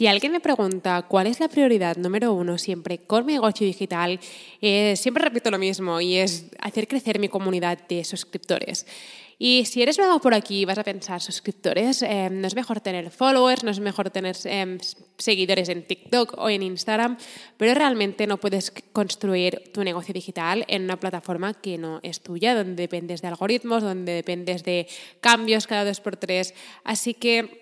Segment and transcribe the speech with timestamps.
[0.00, 4.18] Si alguien me pregunta cuál es la prioridad número uno siempre con mi negocio digital,
[4.62, 8.86] eh, siempre repito lo mismo y es hacer crecer mi comunidad de suscriptores.
[9.38, 13.10] Y si eres nuevo por aquí vas a pensar suscriptores, eh, no es mejor tener
[13.10, 14.78] followers, no es mejor tener eh,
[15.18, 17.18] seguidores en TikTok o en Instagram,
[17.58, 22.54] pero realmente no puedes construir tu negocio digital en una plataforma que no es tuya,
[22.54, 24.88] donde dependes de algoritmos, donde dependes de
[25.20, 26.54] cambios cada dos por tres.
[26.84, 27.59] Así que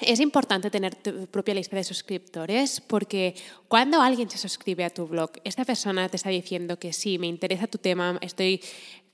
[0.00, 3.34] es importante tener tu propia lista de suscriptores porque
[3.68, 7.26] cuando alguien se suscribe a tu blog, esta persona te está diciendo que sí, me
[7.26, 8.60] interesa tu tema, estoy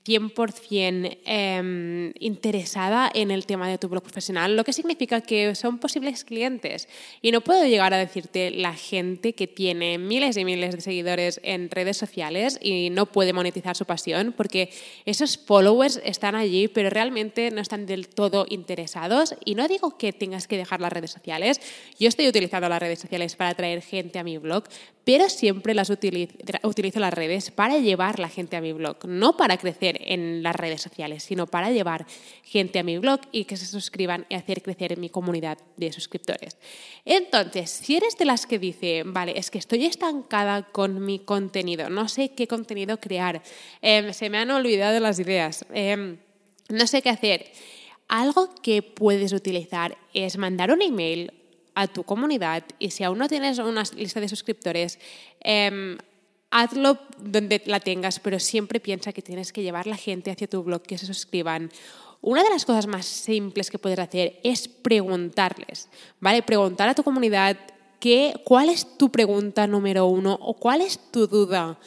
[0.05, 5.79] 100% em, interesada en el tema de tu blog profesional, lo que significa que son
[5.79, 6.87] posibles clientes.
[7.23, 11.39] Y no puedo llegar a decirte la gente que tiene miles y miles de seguidores
[11.43, 14.69] en redes sociales y no puede monetizar su pasión, porque
[15.05, 19.35] esos followers están allí, pero realmente no están del todo interesados.
[19.43, 21.59] Y no digo que tengas que dejar las redes sociales.
[21.99, 24.65] Yo estoy utilizando las redes sociales para atraer gente a mi blog,
[25.03, 29.37] pero siempre las utilizo, utilizo las redes para llevar la gente a mi blog, no
[29.37, 32.05] para crecer en las redes sociales, sino para llevar
[32.43, 36.57] gente a mi blog y que se suscriban y hacer crecer mi comunidad de suscriptores.
[37.05, 41.89] Entonces, si eres de las que dice, vale, es que estoy estancada con mi contenido,
[41.89, 43.41] no sé qué contenido crear,
[43.81, 46.17] em, se me han olvidado las ideas, em,
[46.69, 47.51] no sé qué hacer,
[48.07, 51.33] algo que puedes utilizar es mandar un email
[51.73, 54.99] a tu comunidad y si aún no tienes una lista de suscriptores,
[55.43, 55.97] eh,
[56.55, 60.63] hazlo donde la tengas, pero siempre piensa que tienes que llevar la gente hacia tu
[60.63, 61.69] blog, que se suscriban.
[62.21, 65.89] Una de las cosas más simples que puedes hacer es preguntarles,
[66.21, 66.41] ¿vale?
[66.43, 67.57] Preguntar a tu comunidad
[67.99, 71.77] qué, cuál es tu pregunta número uno o cuál es tu duda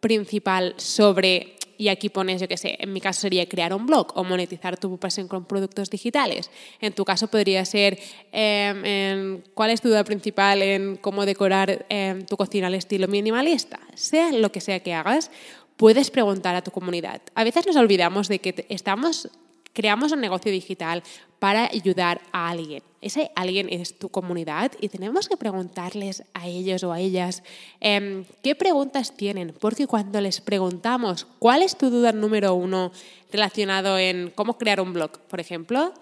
[0.00, 4.12] principal sobre y aquí pones, yo qué sé, en mi caso sería crear un blog
[4.14, 6.50] o monetizar tu pasión con productos digitales.
[6.80, 7.98] En tu caso podría ser
[8.32, 13.80] em, cuál es tu duda principal en cómo decorar em, tu cocina al estilo minimalista.
[13.94, 15.30] Sea lo que sea que hagas,
[15.76, 17.20] puedes preguntar a tu comunidad.
[17.34, 19.30] A veces nos olvidamos de que estamos
[19.74, 21.02] creamos un negocio digital
[21.38, 22.82] para ayudar a alguien.
[23.02, 27.42] Ese alguien es tu comunidad y tenemos que preguntarles a ellos o a ellas
[27.80, 32.92] em, qué preguntas tienen, porque cuando les preguntamos cuál es tu duda número uno
[33.30, 35.92] relacionado en cómo crear un blog, por ejemplo,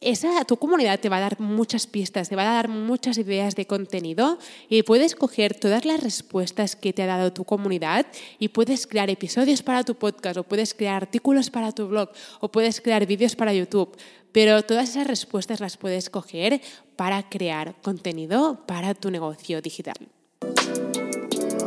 [0.00, 3.54] esa, tu comunidad te va a dar muchas pistas, te va a dar muchas ideas
[3.54, 4.38] de contenido
[4.68, 8.06] y puedes coger todas las respuestas que te ha dado tu comunidad
[8.38, 12.10] y puedes crear episodios para tu podcast o puedes crear artículos para tu blog
[12.40, 13.96] o puedes crear vídeos para YouTube.
[14.32, 16.60] Pero todas esas respuestas las puedes coger
[16.96, 19.96] para crear contenido para tu negocio digital.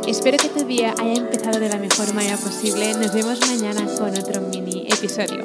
[0.06, 2.92] Espero que tu día haya empezado de la mejor manera posible.
[2.94, 5.44] Nos vemos mañana con otro mini episodio.